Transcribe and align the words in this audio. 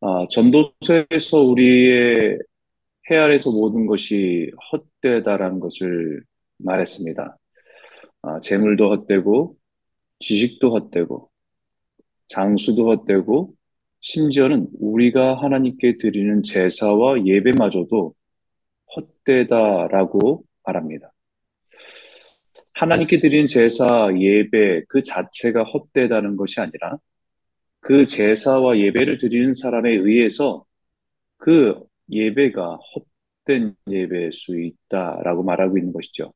아, 0.00 0.26
전도서에서 0.30 1.38
우리의 1.42 2.38
헤아려서 3.10 3.50
모든 3.50 3.86
것이 3.86 4.50
헛되다라는 5.02 5.60
것을 5.60 6.22
말했습니다. 6.58 7.36
아, 8.22 8.40
재물도 8.40 8.90
헛되고, 8.90 9.56
지식도 10.20 10.72
헛되고, 10.72 11.30
장수도 12.28 12.90
헛되고, 12.90 13.54
심지어는 14.00 14.68
우리가 14.78 15.34
하나님께 15.34 15.98
드리는 15.98 16.42
제사와 16.42 17.24
예배마저도 17.24 18.14
헛되다라고 18.96 20.44
말합니다. 20.64 21.12
하나님께 22.74 23.20
드리는 23.20 23.46
제사, 23.46 24.10
예배 24.14 24.84
그 24.88 25.02
자체가 25.02 25.62
헛되다는 25.62 26.36
것이 26.36 26.60
아니라 26.60 26.98
그 27.84 28.06
제사와 28.06 28.78
예배를 28.78 29.18
드리는 29.18 29.52
사람에 29.52 29.90
의해서 29.90 30.64
그 31.36 31.78
예배가 32.10 32.78
헛된 33.46 33.74
예배일 33.90 34.32
수 34.32 34.58
있다라고 34.58 35.42
말하고 35.42 35.76
있는 35.76 35.92
것이죠. 35.92 36.32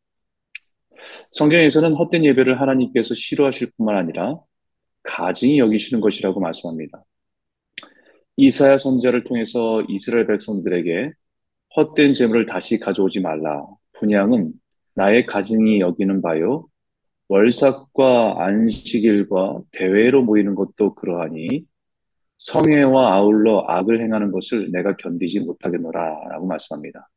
성경에서는 1.33 1.95
헛된 1.95 2.27
예배를 2.27 2.61
하나님께서 2.61 3.15
싫어하실 3.15 3.73
뿐만 3.79 3.97
아니라 3.97 4.39
가증히 5.03 5.59
여기시는 5.59 6.03
것이라고 6.03 6.39
말씀합니다. 6.39 7.03
이사야 8.37 8.77
선자를 8.77 9.25
통해서 9.25 9.83
이스라엘 9.89 10.27
백성들에게 10.27 11.13
헛된 11.77 12.13
재물을 12.13 12.45
다시 12.45 12.79
가져오지 12.79 13.21
말라. 13.21 13.65
분양은 13.95 14.53
나의 14.95 15.25
가증히 15.25 15.81
여기는 15.81 16.21
바요. 16.21 16.69
월삭과 17.29 18.37
안식일과 18.45 19.61
대회로 19.73 20.23
모이는 20.25 20.55
것도 20.55 20.95
그러하니 20.95 21.65
성애와 22.39 23.15
아울러 23.15 23.65
악을 23.69 24.01
행하는 24.01 24.33
것을 24.33 24.71
내가 24.73 24.97
견디지 24.97 25.41
못하겠노라 25.41 26.29
라고 26.31 26.47
말씀합니다. 26.47 27.09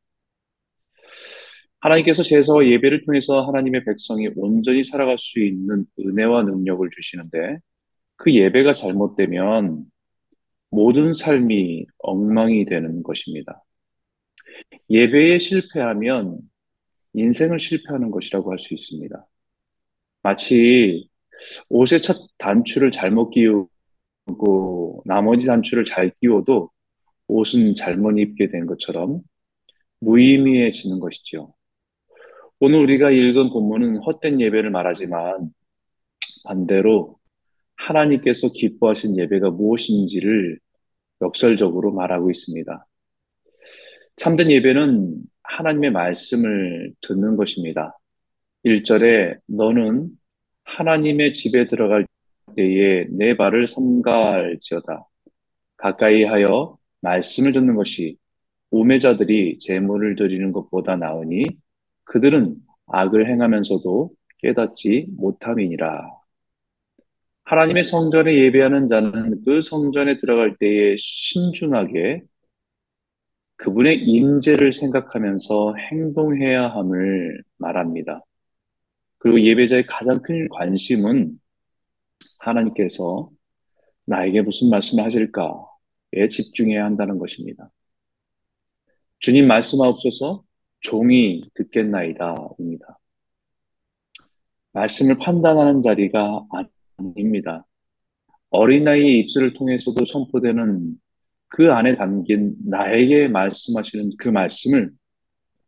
하나님께서 1.80 2.23
제사와 2.23 2.66
예배를 2.68 3.06
통해서 3.06 3.42
하나님의 3.48 3.86
백성이 3.86 4.30
온전히 4.36 4.84
살아갈 4.84 5.18
수 5.18 5.44
있는 5.44 5.86
은혜와 6.00 6.44
능력을 6.44 6.88
주시는데 6.90 7.59
그 8.18 8.34
예배가 8.34 8.73
잘못되면 8.73 9.86
모든 10.70 11.14
삶이 11.14 11.86
엉망이 12.00 12.66
되는 12.66 13.03
것입니다. 13.03 13.64
예배에 14.90 15.40
실패하면 15.40 16.40
인생을 17.14 17.59
실패하는 17.59 18.12
것이라고 18.12 18.52
할 18.52 18.59
수 18.59 18.73
있습니다. 18.73 19.25
마치 20.23 21.09
옷의 21.69 22.02
첫 22.02 22.17
단추를 22.38 22.91
잘못 22.91 23.31
끼우고 23.31 25.03
나머지 25.05 25.45
단추를 25.47 25.86
잘 25.86 26.11
끼워도 26.22 26.69
옷은 27.28 27.75
잘못 27.75 28.17
입게 28.19 28.50
된 28.50 28.66
것처럼 28.66 29.22
무의미해지는 30.00 31.00
것이죠. 31.00 31.53
오늘 32.59 32.80
우리가 32.81 33.11
읽은 33.11 33.50
본문은 33.50 33.97
헛된 34.03 34.39
예배를 34.41 34.69
말하지만 34.69 35.50
반대로 36.44 37.17
하나님께서 37.75 38.52
기뻐하신 38.52 39.17
예배가 39.17 39.52
무엇인지를 39.52 40.59
역설적으로 41.22 41.91
말하고 41.91 42.30
있습니다. 42.30 42.85
참된 44.17 44.52
예배는 44.52 45.16
하나님의 45.44 45.91
말씀을 45.91 46.94
듣는 47.02 47.35
것입니다. 47.38 47.97
1절에 48.66 49.40
너는 49.48 50.09
하나님의 50.64 51.34
집에 51.34 51.67
들어갈 51.67 52.06
때에 52.56 53.08
내 53.09 53.36
발을 53.36 53.68
삼가할지어다. 53.68 55.08
가까이 55.78 56.23
하여 56.23 56.78
말씀을 57.02 57.53
듣는 57.53 57.76
것이 57.76 58.18
우매자들이 58.70 59.58
재물을 59.58 60.16
드리는 60.16 60.52
것보다 60.52 60.95
나으니 60.95 61.44
그들은 62.03 62.56
악을 62.88 63.28
행하면서도 63.28 64.12
깨닫지 64.40 65.08
못함이니라. 65.18 66.22
하나님의 67.44 67.84
성전에 67.84 68.34
예배하는 68.34 68.88
자는 68.88 69.44
그 69.44 69.62
성전에 69.62 70.19
들어갈 70.19 70.56
때에 70.58 70.96
신중하게 70.97 72.22
그분의 73.58 74.03
임재를 74.03 74.72
생각하면서 74.72 75.75
행동해야 75.91 76.69
함을 76.69 77.44
말합니다. 77.58 78.22
그리고 79.22 79.40
예배자의 79.40 79.86
가장 79.86 80.20
큰 80.24 80.50
관심은 80.50 81.40
하나님께서 82.40 83.30
나에게 84.06 84.42
무슨 84.42 84.72
말씀을 84.72 85.04
하실까에 85.06 86.28
집중해야 86.28 86.84
한다는 86.84 87.20
것입니다. 87.20 87.70
주님 89.20 89.48
말씀하옵소서 89.48 90.44
종이 90.80 91.44
듣겠나이다입니다. 91.54 93.00
말씀을 94.74 95.20
판단하는 95.20 95.84
자리가 95.84 96.48
아닙니다. 96.98 97.68
어린아이의 98.50 99.20
입술을 99.20 99.53
통해서도 99.53 100.03
선포되는 100.03 100.96
그 101.48 101.72
안에 101.72 101.94
담긴 101.94 102.56
나에게 102.66 103.28
말씀하시는 103.28 104.14
그 104.18 104.30
말씀을 104.30 104.92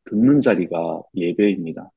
듣는 0.06 0.42
자리가 0.42 1.04
예배입니다. 1.16 1.93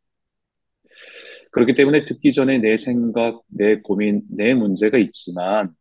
그렇기 1.50 1.74
때문에 1.74 2.04
듣기 2.04 2.32
전에 2.32 2.58
내 2.58 2.76
생각, 2.76 3.42
내 3.48 3.80
고민, 3.80 4.22
내 4.30 4.54
문제가 4.54 4.98
있지만 4.98 5.74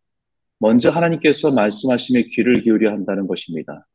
먼저 0.59 0.89
하나님께서 0.89 1.51
말씀하심에 1.51 2.23
귀를 2.31 2.61
기울여 2.61 2.91
한다는 2.91 3.27
것입니다. 3.27 3.87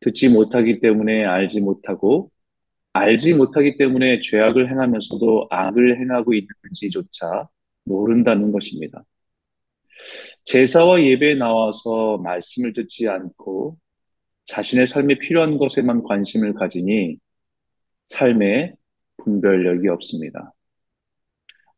듣지 0.00 0.28
못하기 0.28 0.80
때문에 0.80 1.24
알지 1.24 1.60
못하고 1.60 2.30
알지 2.92 3.34
못하기 3.34 3.76
때문에 3.76 4.20
죄악을 4.20 4.70
행하면서도 4.70 5.48
악을 5.50 6.00
행하고 6.00 6.32
있는지조차 6.34 7.48
모른다는 7.84 8.52
것입니다. 8.52 9.04
제사와 10.44 11.02
예배에 11.02 11.34
나와서 11.34 12.18
말씀을 12.18 12.72
듣지 12.72 13.08
않고 13.08 13.76
자신의 14.46 14.86
삶에 14.86 15.18
필요한 15.18 15.58
것에만 15.58 16.02
관심을 16.02 16.54
가지니 16.54 17.18
삶에 18.04 18.74
분별력이 19.24 19.88
없습니다. 19.88 20.52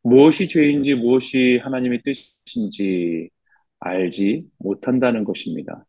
무엇이 0.01 0.47
죄인지 0.47 0.95
무엇이 0.95 1.59
하나님의 1.63 2.01
뜻인지 2.03 3.29
알지 3.79 4.45
못한다는 4.57 5.23
것입니다. 5.23 5.85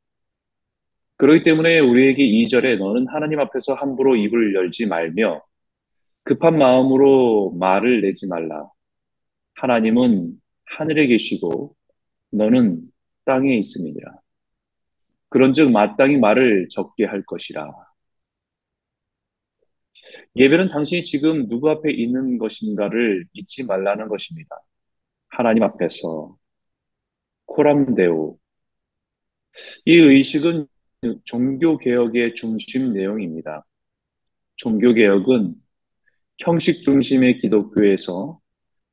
그렇기 1.16 1.42
때문에 1.42 1.78
우리에게 1.81 2.25
2절에 2.25 2.76
너는 2.78 3.06
하나님 3.09 3.41
앞에서 3.41 3.75
함부로 3.75 4.16
입을 4.16 4.54
열지 4.54 4.87
말며 4.87 5.42
급한 6.25 6.59
마음으로 6.59 7.53
말을 7.59 8.03
내지 8.03 8.26
말라. 8.28 8.69
하나님은 9.54 10.32
하늘에 10.65 11.06
계시고 11.06 11.76
너는 12.31 12.82
땅에 13.25 13.56
있음이니라. 13.56 14.12
그런즉 15.28 15.71
마땅히 15.71 16.16
말을 16.16 16.69
적게 16.71 17.04
할 17.04 17.22
것이라. 17.25 17.71
예배는 20.37 20.69
당신이 20.69 21.05
지금 21.05 21.49
누구 21.49 21.71
앞에 21.71 21.93
있는 21.93 22.39
것인가를 22.39 23.25
잊지 23.33 23.67
말라는 23.67 24.09
것입니다. 24.09 24.56
하나님 25.28 25.62
앞에서 25.62 26.37
코람데오. 27.47 28.37
이 29.84 29.97
의식은 29.97 30.67
종교개혁의 31.25 32.34
중심 32.34 32.93
내용입니다. 32.93 33.65
종교개혁은 34.56 35.55
형식 36.39 36.83
중심의 36.83 37.39
기독교에서 37.39 38.41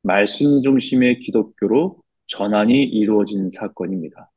말씀 0.04 0.62
중심의 0.62 1.20
기독교로 1.20 2.02
전환이 2.28 2.84
이루어진 2.84 3.50
사건입니다. 3.50 4.30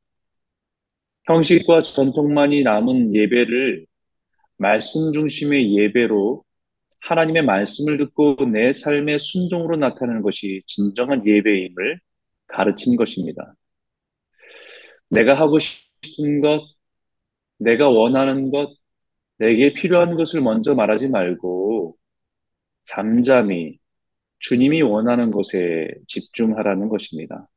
형식과 1.24 1.82
전통만이 1.82 2.62
남은 2.62 3.14
예배를 3.14 3.86
말씀 4.56 5.12
중심의 5.12 5.76
예배로 5.76 6.44
하나님의 7.04 7.44
말씀을 7.44 7.98
듣고 7.98 8.36
내 8.50 8.72
삶의 8.72 9.18
순종으로 9.18 9.76
나타내는 9.76 10.22
것이 10.22 10.62
진정한 10.66 11.26
예배임을 11.26 12.00
가르친 12.46 12.96
것입니다. 12.96 13.54
내가 15.10 15.34
하고 15.34 15.58
싶은 15.58 16.40
것, 16.40 16.62
내가 17.58 17.88
원하는 17.88 18.50
것, 18.50 18.74
내게 19.36 19.74
필요한 19.74 20.16
것을 20.16 20.40
먼저 20.40 20.74
말하지 20.74 21.08
말고 21.08 21.96
잠잠히 22.84 23.78
주님이 24.38 24.82
원하는 24.82 25.30
것에 25.30 25.88
집중하라는 26.06 26.88
것입니다. 26.88 27.48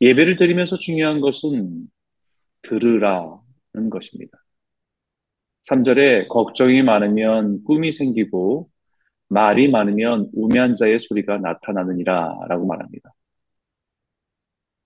예배를 0.00 0.36
드리면서 0.36 0.76
중요한 0.76 1.20
것은 1.20 1.88
들으라는 2.62 3.90
것입니다. 3.90 4.38
3절에 5.62 6.28
걱정이 6.28 6.82
많으면 6.82 7.62
꿈이 7.64 7.92
생기고 7.92 8.70
말이 9.28 9.70
많으면 9.70 10.28
우매한 10.34 10.74
자의 10.76 10.98
소리가 10.98 11.38
나타나느니라 11.38 12.46
라고 12.48 12.66
말합니다. 12.66 13.12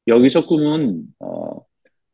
여기서 0.06 0.46
꿈은 0.46 1.02
어, 1.20 1.64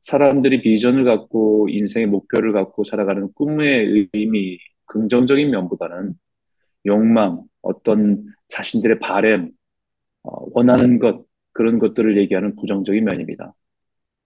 사람들이 0.00 0.62
비전을 0.62 1.04
갖고 1.04 1.68
인생의 1.68 2.06
목표를 2.06 2.52
갖고 2.52 2.84
살아가는 2.84 3.32
꿈의 3.34 4.08
의미, 4.14 4.58
긍정적인 4.86 5.50
면보다는 5.50 6.14
욕망, 6.86 7.42
어떤 7.62 8.24
자신들의 8.48 9.00
바램, 9.00 9.50
어, 10.22 10.30
원하는 10.52 10.98
것, 10.98 11.24
그런 11.52 11.78
것들을 11.78 12.16
얘기하는 12.18 12.56
부정적인 12.56 13.04
면입니다. 13.04 13.54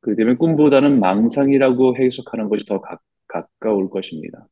그렇기 0.01 0.19
때문에 0.19 0.37
꿈보다는 0.37 1.01
망상이라고 1.01 1.97
해석하는 1.97 2.49
것이 2.51 2.67
더 2.67 2.81
가, 2.81 2.99
가까울 3.35 3.91
것입니다. 3.91 4.47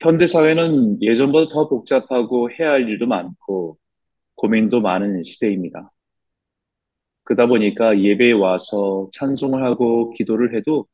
현대 0.00 0.26
사회는 0.26 1.02
예전보다 1.02 1.52
더 1.52 1.68
복잡하고 1.68 2.50
해야 2.50 2.70
할 2.72 2.88
일도 2.88 3.06
많고 3.06 3.78
고민도 4.34 4.80
많은 4.80 5.24
시대입니다. 5.24 5.90
그러다 7.24 7.46
보니까 7.46 8.00
예배에 8.00 8.32
와서 8.32 9.08
찬송을 9.12 9.62
하고 9.64 10.10
기도를 10.10 10.56
해도 10.56 10.86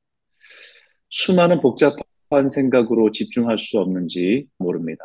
수많은 1.10 1.60
복잡한 1.60 2.48
생각으로 2.48 3.10
집중할 3.12 3.58
수 3.58 3.78
없는지 3.78 4.46
모릅니다. 4.58 5.04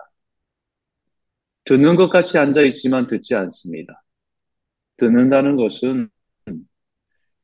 듣는 1.65 1.97
것 1.97 2.09
같이 2.09 2.37
앉아 2.37 2.63
있지만 2.63 3.05
듣지 3.07 3.35
않습니다. 3.35 4.01
듣는다는 4.97 5.55
것은 5.55 6.09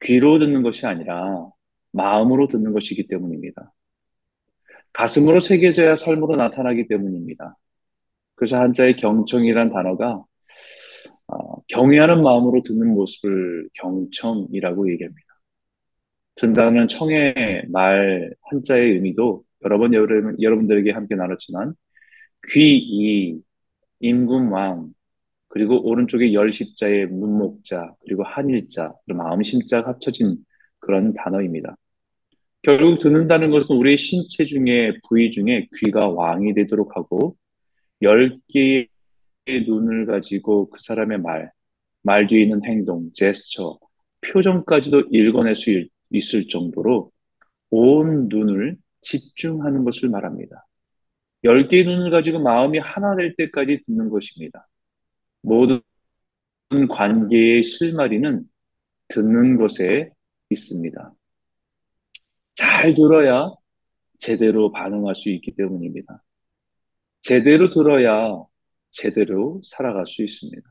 귀로 0.01 0.39
듣는 0.39 0.63
것이 0.63 0.85
아니라 0.87 1.49
마음으로 1.95 2.47
듣는 2.47 2.73
것이기 2.73 3.07
때문입니다. 3.07 3.73
가슴으로 4.93 5.39
새겨져야 5.39 5.95
삶으로 5.95 6.35
나타나기 6.35 6.87
때문입니다. 6.87 7.57
그래서 8.35 8.59
한자의 8.59 8.97
경청이란 8.97 9.71
단어가 9.71 10.23
어, 11.27 11.61
경외하는 11.67 12.21
마음으로 12.21 12.61
듣는 12.63 12.93
모습을 12.93 13.69
경청이라고 13.73 14.91
얘기합니다. 14.91 15.25
듣다는 16.35 16.87
청의 16.87 17.65
말 17.69 18.33
한자의 18.43 18.91
의미도 18.93 19.43
여러 19.63 19.77
번 19.77 19.93
여러분, 19.93 20.35
여러분들에게 20.41 20.91
함께 20.91 21.15
나눴지만 21.15 21.73
귀이 22.51 23.39
임금왕 24.01 24.89
그리고 25.47 25.81
오른쪽에 25.87 26.33
열십자의 26.33 27.07
문목자 27.07 27.93
그리고 28.03 28.23
한일자 28.23 28.93
그리고 29.05 29.23
마음심자가 29.23 29.89
합쳐진 29.89 30.37
그런 30.79 31.13
단어입니다. 31.13 31.75
결국 32.65 32.97
듣는다는 32.97 33.51
것은 33.51 33.75
우리의 33.75 33.95
신체 33.95 34.43
중에 34.43 34.97
부위 35.07 35.29
중에 35.29 35.67
귀가 35.77 36.09
왕이 36.09 36.55
되도록 36.55 36.97
하고 36.97 37.37
열 38.01 38.39
개의 38.47 38.87
눈을 39.67 40.07
가지고 40.07 40.71
그 40.71 40.79
사람의 40.81 41.19
말, 41.19 41.51
말 42.01 42.25
뒤에 42.25 42.41
있는 42.41 42.63
행동, 42.65 43.11
제스처, 43.13 43.77
표정까지도 44.21 45.09
읽어낼 45.11 45.53
수 45.53 45.85
있을 46.09 46.47
정도로 46.47 47.11
온 47.69 48.29
눈을 48.29 48.77
집중하는 49.01 49.83
것을 49.83 50.09
말합니다. 50.09 50.65
열 51.43 51.67
개의 51.67 51.85
눈을 51.85 52.09
가지고 52.09 52.39
마음이 52.39 52.79
하나 52.79 53.15
될 53.15 53.35
때까지 53.35 53.83
듣는 53.85 54.09
것입니다. 54.09 54.67
모든 55.43 55.81
관계의 56.89 57.61
실마리는 57.61 58.43
듣는 59.09 59.57
것에 59.57 60.09
있습니다. 60.49 61.13
잘 62.55 62.93
들어야 62.93 63.51
제대로 64.19 64.71
반응할 64.71 65.15
수 65.15 65.29
있기 65.29 65.55
때문입니다. 65.55 66.23
제대로 67.21 67.69
들어야 67.69 68.43
제대로 68.91 69.61
살아갈 69.63 70.07
수 70.07 70.23
있습니다. 70.23 70.63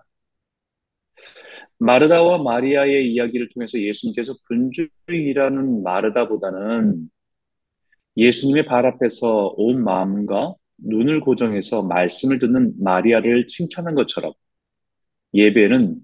마르다와 1.79 2.43
마리아의 2.43 3.13
이야기를 3.13 3.51
통해서 3.51 3.79
예수님께서 3.79 4.35
분주이라는 4.49 5.83
마르다보다는 5.83 7.11
예수님의 8.17 8.67
발 8.67 8.87
앞에서 8.87 9.55
온 9.57 9.83
마음과 9.83 10.55
눈을 10.79 11.21
고정해서 11.21 11.83
말씀을 11.83 12.39
듣는 12.39 12.75
마리아를 12.81 13.47
칭찬한 13.47 13.95
것처럼 13.95 14.33
예배는 15.35 15.97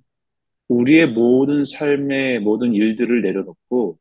우리의 0.69 1.09
모든 1.09 1.65
삶의 1.65 2.41
모든 2.41 2.75
일들을 2.75 3.23
내려놓고 3.23 3.99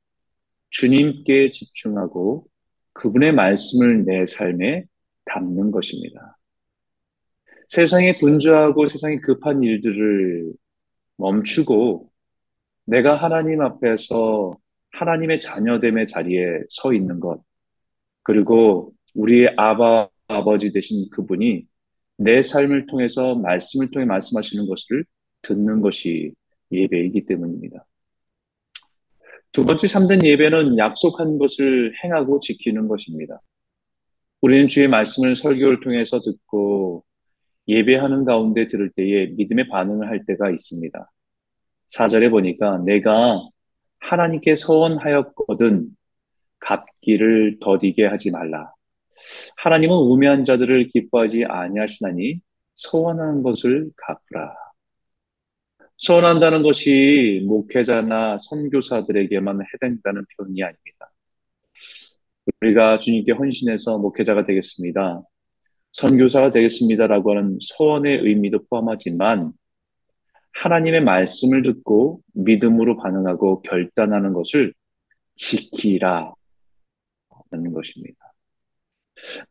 주님께 0.69 1.51
집중하고 1.51 2.48
그분의 2.94 3.33
말씀을 3.33 4.06
내 4.06 4.25
삶에 4.25 4.86
담는 5.25 5.71
것입니다. 5.71 6.38
세상에 7.69 8.18
분주하고 8.18 8.88
세상에 8.88 9.19
급한 9.19 9.63
일들을 9.63 10.54
멈추고 11.18 12.10
내가 12.86 13.16
하나님 13.16 13.62
앞에서 13.62 14.57
하나님의 14.92 15.39
자녀됨의 15.39 16.07
자리에 16.07 16.62
서 16.69 16.94
있는 16.94 17.19
것, 17.19 17.42
그리고 18.24 18.94
우리의 19.13 19.54
아바, 19.57 20.10
아버지 20.27 20.71
되신 20.71 21.10
그분이 21.12 21.68
내 22.18 22.42
삶을 22.42 22.88
통해서 22.88 23.36
말씀을 23.36 23.92
통해 23.92 24.06
말씀하시는 24.06 24.68
것을 24.68 25.06
듣는 25.42 25.81
것이 25.81 26.33
예배이기 26.71 27.25
때문입니다. 27.25 27.86
두 29.51 29.66
번째 29.66 29.88
참된 29.88 30.24
예배는 30.24 30.78
약속한 30.78 31.38
것을 31.38 31.94
행하고 32.04 32.40
지키는 32.40 32.88
것입니다. 32.88 33.42
우리는 34.42 34.68
주의 34.68 34.88
말씀을 34.88 35.36
설교를 35.36 35.80
통해서 35.81 36.19
듣고 36.22 37.04
예배하는 37.68 38.25
가운데 38.25 38.68
들을 38.68 38.90
때에 38.96 39.28
믿음의 39.38 39.69
반응을 39.69 40.07
할 40.07 40.25
때가 40.25 40.50
있습니다. 40.51 41.12
사절에 41.88 42.30
보니까 42.30 42.80
내가 42.80 43.42
하나님께 44.00 44.56
서원하였거든 44.56 45.90
갚기를 46.60 47.57
더디게 47.60 48.06
하지 48.06 48.31
말라. 48.31 48.72
하나님은 49.57 49.95
우매한 49.95 50.45
자들을 50.45 50.88
기뻐하지 50.88 51.45
아니하시나니 51.45 52.40
소원하는 52.75 53.44
것을 53.44 53.90
갚으라. 53.98 54.56
소원한다는 56.00 56.63
것이 56.63 57.44
목회자나 57.46 58.38
선교사들에게만 58.40 59.60
해당된다는 59.62 60.25
표현이 60.38 60.63
아닙니다. 60.63 61.12
우리가 62.62 63.00
주님께 63.00 63.34
헌신해서 63.34 63.98
목회자가 63.98 64.46
되겠습니다. 64.46 65.22
선교사가 65.92 66.51
되겠습니다라고 66.51 67.31
하는 67.31 67.57
소원의 67.60 68.19
의미도 68.19 68.66
포함하지만 68.69 69.51
하나님의 70.54 71.01
말씀을 71.01 71.63
듣고 71.63 72.22
믿음으로 72.34 72.98
반응하고 72.98 73.62
결단하는 73.63 74.31
것을 74.31 74.74
지키라 75.36 76.34
하는 77.52 77.74
것입니다. 77.74 78.18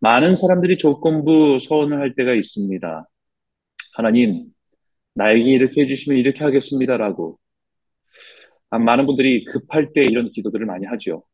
많은 0.01 0.35
사람들이 0.35 0.79
조건부 0.79 1.59
소원을 1.61 2.01
할 2.01 2.15
때가 2.15 2.33
있습니다. 2.33 3.07
하나님, 3.97 4.47
나에게 5.19 5.51
이렇게 5.51 5.83
해주시면 5.83 6.19
이렇게 6.19 6.45
하겠습니다라고. 6.45 7.39
아, 8.71 8.79
많은 8.79 9.07
분들이 9.07 9.45
급할 9.45 9.93
때 9.93 10.03
이런 10.03 10.31
기도들을 10.31 10.65
많이 10.65 10.87
하죠. 10.87 11.25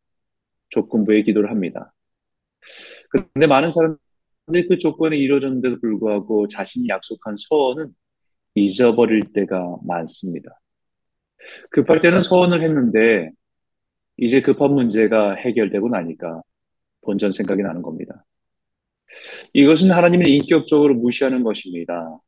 조건부의 0.71 1.23
기도를 1.25 1.51
합니다. 1.51 1.93
그런데 3.11 3.47
많은 3.47 3.71
사람들이 3.71 4.69
그 4.69 4.79
조건이 4.79 5.19
이루어졌는데도 5.19 5.81
불구하고 5.81 6.49
자신이 6.49 6.89
약속한 6.89 7.35
소원은 7.37 7.91
잊어버릴 8.55 9.33
때가 9.35 9.77
많습니다. 9.87 10.59
급할 11.71 12.01
때는 12.01 12.21
소원을 12.21 12.63
했는데 12.63 13.31
이제 14.17 14.41
급한 14.41 14.73
문제가 14.73 15.35
해결되고 15.35 15.91
나니까 15.91 16.41
본전 17.03 17.33
생각이 17.33 17.63
나는 17.63 17.83
겁니다. 17.83 18.25
이것은 19.53 19.91
하나님을 19.91 20.27
인격적으로 20.27 20.95
무시하는 20.95 21.43
것입니다. 21.43 22.19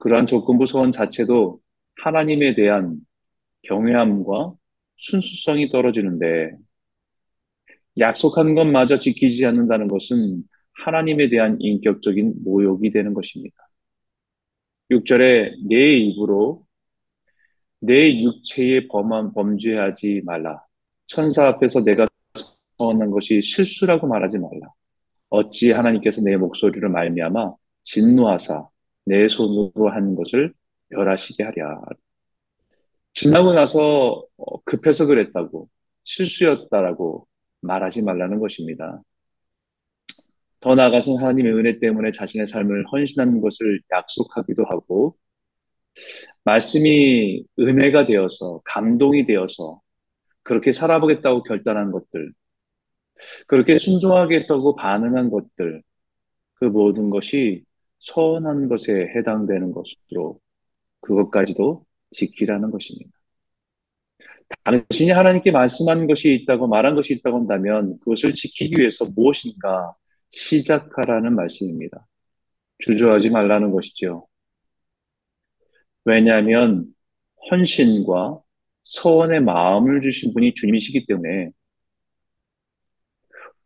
그러한 0.00 0.26
조건부 0.26 0.66
소원 0.66 0.90
자체도 0.90 1.60
하나님에 2.02 2.54
대한 2.54 2.98
경외함과 3.62 4.54
순수성이 4.96 5.70
떨어지는데 5.70 6.52
약속한 7.98 8.54
것마저 8.54 8.98
지키지 8.98 9.44
않는다는 9.46 9.88
것은 9.88 10.42
하나님에 10.84 11.28
대한 11.28 11.58
인격적인 11.60 12.34
모욕이 12.42 12.90
되는 12.90 13.12
것입니다. 13.12 13.56
6절에 14.90 15.68
내 15.68 15.96
입으로 15.98 16.64
내 17.80 18.22
육체에 18.22 18.88
범한 18.88 19.34
범죄하지 19.34 20.22
말라. 20.24 20.64
천사 21.06 21.46
앞에서 21.46 21.82
내가 21.82 22.06
선언한 22.78 23.10
것이 23.10 23.42
실수라고 23.42 24.06
말하지 24.06 24.38
말라. 24.38 24.72
어찌 25.28 25.72
하나님께서 25.72 26.22
내 26.22 26.36
목소리를 26.36 26.88
말미암아 26.88 27.52
진노하사 27.84 28.68
내 29.10 29.26
손으로 29.26 29.90
한 29.90 30.14
것을 30.14 30.54
멸하시게 30.90 31.42
하랴. 31.42 31.80
지나고 33.12 33.52
나서 33.52 34.24
어, 34.36 34.62
급해서 34.62 35.04
그랬다고 35.06 35.68
실수였다라고 36.04 37.26
말하지 37.60 38.02
말라는 38.02 38.38
것입니다. 38.38 39.02
더 40.60 40.76
나아가서 40.76 41.16
하나님의 41.16 41.52
은혜 41.54 41.80
때문에 41.80 42.12
자신의 42.12 42.46
삶을 42.46 42.84
헌신하는 42.92 43.40
것을 43.40 43.80
약속하기도 43.90 44.64
하고 44.66 45.16
말씀이 46.44 47.42
은혜가 47.58 48.06
되어서 48.06 48.60
감동이 48.64 49.26
되어서 49.26 49.80
그렇게 50.44 50.70
살아보겠다고 50.70 51.42
결단한 51.42 51.90
것들, 51.90 52.32
그렇게 53.48 53.76
순종하겠다고 53.76 54.76
반응한 54.76 55.30
것들, 55.30 55.82
그 56.54 56.66
모든 56.66 57.10
것이 57.10 57.64
선한 58.00 58.68
것에 58.68 59.12
해당되는 59.14 59.72
것으로 59.72 60.40
그것까지도 61.00 61.84
지키라는 62.10 62.70
것입니다. 62.70 63.10
당신이 64.64 65.10
하나님께 65.10 65.52
말씀한 65.52 66.06
것이 66.06 66.34
있다고 66.34 66.66
말한 66.66 66.94
것이 66.94 67.14
있다고 67.14 67.38
한다면 67.38 67.98
그것을 68.00 68.34
지키기 68.34 68.80
위해서 68.80 69.04
무엇인가 69.04 69.94
시작하라는 70.30 71.34
말씀입니다. 71.34 72.06
주저하지 72.78 73.30
말라는 73.30 73.70
것이죠. 73.70 74.26
왜냐하면 76.04 76.86
헌신과 77.50 78.40
서원의 78.84 79.42
마음을 79.42 80.00
주신 80.00 80.32
분이 80.34 80.54
주님이시기 80.54 81.06
때문에 81.06 81.50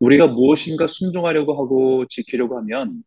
우리가 0.01 0.27
무엇인가 0.27 0.87
순종하려고 0.87 1.55
하고 1.55 2.07
지키려고 2.09 2.59
하면 2.59 3.03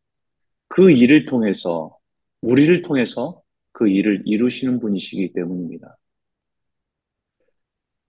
그 0.67 0.91
일을 0.91 1.25
통해서 1.25 1.97
우리를 2.41 2.81
통해서 2.83 3.41
그 3.71 3.88
일을 3.88 4.24
이루시는 4.25 4.79
분이시기 4.79 5.33
때문입니다. 5.33 5.97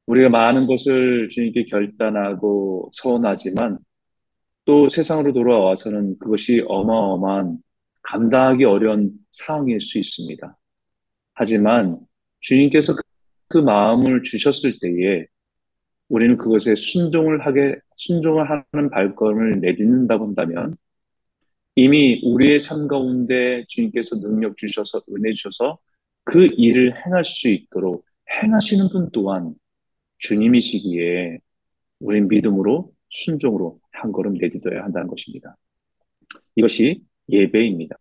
우리가 0.06 0.30
많은 0.30 0.66
것을 0.66 1.28
주님께 1.28 1.66
결단하고 1.66 2.90
서원하지만 2.92 3.78
또 4.64 4.88
세상으로 4.88 5.32
돌아와서는 5.32 6.18
그것이 6.18 6.64
어마어마한 6.66 7.58
감당하기 8.02 8.64
어려운 8.64 9.12
상황일 9.30 9.80
수 9.80 9.98
있습니다. 9.98 10.56
하지만 11.34 11.98
주님께서 12.40 12.94
그, 12.94 13.02
그 13.48 13.58
마음을 13.58 14.22
주셨을 14.22 14.78
때에 14.80 15.26
우리는 16.08 16.38
그것에 16.38 16.74
순종을 16.74 17.44
하게, 17.44 17.76
순종을 17.96 18.48
하는 18.48 18.90
발걸음을 18.90 19.60
내딛는다고 19.60 20.26
한다면 20.26 20.76
이미 21.80 22.20
우리의 22.24 22.58
삶 22.58 22.88
가운데 22.88 23.64
주님께서 23.68 24.18
능력 24.18 24.56
주셔서 24.56 25.00
은혜 25.10 25.30
주셔서 25.30 25.78
그 26.24 26.44
일을 26.56 27.06
행할 27.06 27.24
수 27.24 27.48
있도록 27.48 28.04
행하시는 28.42 28.88
분 28.88 29.10
또한 29.12 29.54
주님이시기에 30.18 31.38
우린 32.00 32.26
믿음으로 32.26 32.92
순종으로 33.10 33.78
한 33.92 34.10
걸음 34.10 34.34
내딛어야 34.34 34.82
한다는 34.82 35.06
것입니다. 35.06 35.56
이것이 36.56 37.00
예배입니다. 37.28 37.96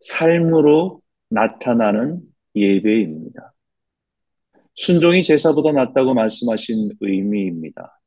삶으로 0.00 1.02
나타나는 1.28 2.22
예배입니다. 2.56 3.52
순종이 4.74 5.22
제사보다 5.22 5.70
낫다고 5.70 6.14
말씀하신 6.14 6.90
의미입니다. 6.98 8.00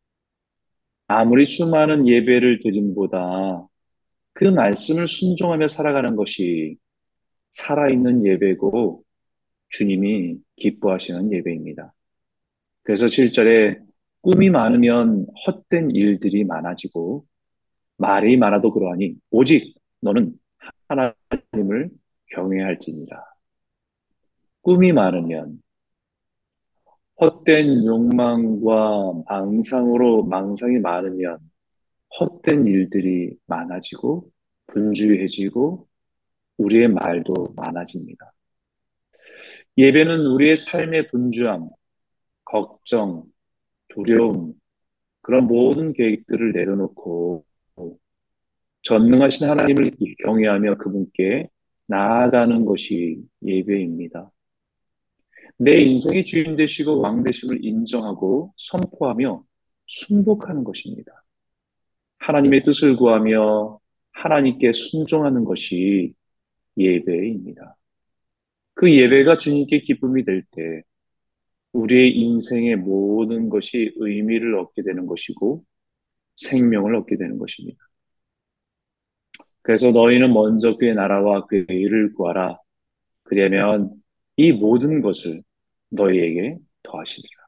아무리 1.08 1.46
수많은 1.46 2.06
예배를 2.06 2.60
드림보다 2.60 3.70
그 4.34 4.46
말씀을 4.46 5.08
순종하며 5.08 5.68
살아가는 5.68 6.16
것이 6.16 6.78
살아있는 7.52 8.26
예배고 8.26 9.04
주님이 9.70 10.38
기뻐하시는 10.56 11.32
예배입니다. 11.32 11.94
그래서 12.84 13.06
7절에 13.06 13.80
꿈이 14.22 14.50
많으면 14.50 15.28
헛된 15.46 15.92
일들이 15.92 16.44
많아지고 16.44 17.26
말이 17.98 18.38
많아도 18.38 18.72
그러하니 18.72 19.16
오직 19.32 19.76
너는 20.02 20.34
하나님을 20.88 21.90
경외할지니라. 22.32 23.24
꿈이 24.62 24.94
많으면 24.94 25.62
헛된 27.20 27.86
욕망과 27.86 29.24
망상으로 29.28 30.24
망상이 30.26 30.80
많으면 30.80 31.38
헛된 32.20 32.68
일들이 32.68 33.36
많아지고 33.46 34.30
분주해지고 34.68 35.88
우리의 36.58 36.88
말도 36.90 37.54
많아집니다. 37.56 38.34
예배는 39.78 40.28
우리의 40.28 40.58
삶의 40.58 41.08
분주함, 41.08 41.70
걱정, 42.46 43.24
두려움, 43.88 44.54
그런 45.22 45.48
모든 45.48 45.94
계획들을 45.94 46.52
내려놓고 46.52 47.46
전능하신 48.84 49.48
하나님을 49.48 49.92
경외하며 50.24 50.78
그분께 50.78 51.50
나아가는 51.88 52.66
것이 52.66 53.22
예배입니다. 53.44 54.30
내 55.58 55.82
인생의 55.82 56.26
주인 56.26 56.56
되시고 56.56 57.00
왕 57.00 57.24
되심을 57.24 57.64
인정하고 57.64 58.54
선포하며 58.58 59.44
순복하는 59.86 60.64
것입니다. 60.64 61.23
하나님의 62.24 62.64
뜻을 62.64 62.96
구하며 62.96 63.80
하나님께 64.12 64.72
순종하는 64.74 65.44
것이 65.44 66.14
예배입니다. 66.78 67.76
그 68.74 68.92
예배가 68.92 69.38
주님께 69.38 69.82
기쁨이 69.82 70.24
될 70.24 70.44
때 70.52 70.84
우리의 71.74 72.16
인생의 72.16 72.78
모든 72.78 73.50
것이 73.50 73.92
의미를 73.96 74.56
얻게 74.60 74.84
되는 74.84 75.06
것이고 75.08 75.64
생명을 76.36 76.96
얻게 76.96 77.18
되는 77.18 77.38
것입니다. 77.40 77.80
그래서 79.62 79.92
너희는 79.92 80.34
먼저 80.34 80.78
그의 80.78 80.94
나라와 80.94 81.46
그의 81.48 81.66
일을 81.70 82.14
구하라. 82.14 82.60
그러면 83.24 83.92
이 84.38 84.52
모든 84.52 85.02
것을 85.02 85.42
너희에게 85.90 86.58
더하시리라. 86.84 87.44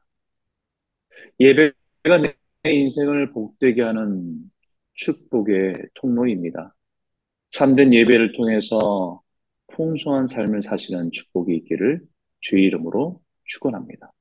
예배가 1.40 2.18
내 2.22 2.34
인생을 2.64 3.32
복되게 3.32 3.82
하는 3.82 4.50
축복의 4.96 5.88
통로입니다. 5.94 6.74
참된 7.50 7.92
예배를 7.92 8.32
통해서 8.32 9.22
풍성한 9.68 10.26
삶을 10.26 10.62
사시는 10.62 11.10
축복이 11.12 11.54
있기를 11.56 12.02
주의 12.40 12.64
이름으로 12.64 13.20
축원합니다. 13.44 14.12